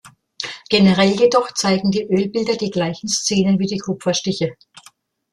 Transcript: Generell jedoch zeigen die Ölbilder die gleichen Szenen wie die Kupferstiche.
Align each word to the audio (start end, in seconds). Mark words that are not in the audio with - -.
Generell 0.71 1.11
jedoch 1.11 1.51
zeigen 1.53 1.91
die 1.91 2.01
Ölbilder 2.07 2.55
die 2.57 2.71
gleichen 2.71 3.07
Szenen 3.07 3.59
wie 3.59 3.67
die 3.67 3.77
Kupferstiche. 3.77 4.55